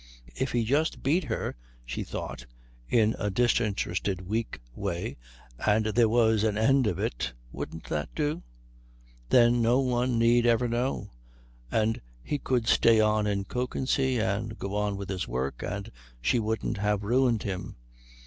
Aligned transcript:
If 0.35 0.53
he 0.53 0.65
just 0.65 1.03
beat 1.03 1.25
her, 1.25 1.55
she 1.85 2.03
thought, 2.03 2.47
in 2.89 3.15
a 3.19 3.29
disinterested 3.29 4.19
weak 4.21 4.59
way, 4.73 5.15
and 5.63 5.85
there 5.85 6.09
was 6.09 6.43
an 6.43 6.57
end 6.57 6.87
of 6.87 6.97
it, 6.97 7.33
wouldn't 7.51 7.83
that 7.89 8.09
do? 8.15 8.41
Then 9.29 9.61
no 9.61 9.79
one 9.79 10.17
need 10.17 10.47
ever 10.47 10.67
know, 10.67 11.11
and 11.69 12.01
he 12.23 12.39
could 12.39 12.65
stay 12.67 12.99
on 12.99 13.27
in 13.27 13.45
Kökensee 13.45 14.17
and 14.19 14.57
go 14.57 14.73
on 14.75 14.97
with 14.97 15.09
his 15.09 15.27
work, 15.27 15.61
and 15.61 15.91
she 16.19 16.39
wouldn't 16.39 16.77
have 16.77 17.03
ruined 17.03 17.43
him. 17.43 17.75